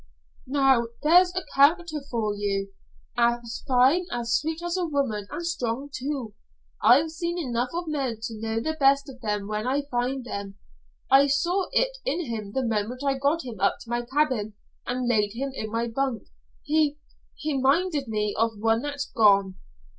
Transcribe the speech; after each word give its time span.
"Now 0.47 0.87
there 1.03 1.21
is 1.21 1.31
a 1.35 1.45
character 1.53 2.01
for 2.09 2.33
you, 2.35 2.73
as 3.15 3.63
fine 3.67 4.07
and 4.09 4.27
sweet 4.27 4.59
as 4.63 4.75
a 4.75 4.83
woman 4.87 5.27
and 5.29 5.45
strong, 5.45 5.91
too! 5.93 6.33
I've 6.81 7.11
seen 7.11 7.37
enough 7.37 7.69
of 7.75 7.87
men 7.87 8.17
to 8.23 8.39
know 8.41 8.59
the 8.59 8.73
best 8.73 9.07
of 9.09 9.21
them 9.21 9.47
when 9.47 9.67
I 9.67 9.83
find 9.91 10.25
them. 10.25 10.55
I 11.11 11.27
saw 11.27 11.67
it 11.71 11.99
in 12.03 12.25
him 12.25 12.53
the 12.53 12.65
moment 12.65 13.03
I 13.05 13.19
got 13.19 13.45
him 13.45 13.59
up 13.59 13.77
to 13.81 13.91
my 13.91 14.01
cabin 14.03 14.55
and 14.87 15.07
laid 15.07 15.33
him 15.33 15.51
in 15.53 15.69
my 15.69 15.87
bunk. 15.87 16.23
He 16.63 16.97
he 17.35 17.61
minded 17.61 18.07
me 18.07 18.33
of 18.35 18.57
one 18.57 18.81
that's 18.81 19.05
gone." 19.05 19.59